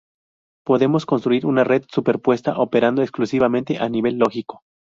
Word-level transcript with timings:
Podemos 0.65 1.05
construir 1.05 1.45
una 1.45 1.63
red 1.63 1.83
superpuesta 1.87 2.57
operando 2.57 3.03
exclusivamente 3.03 3.77
a 3.77 3.87
nivel 3.87 4.17
lógico. 4.17 4.63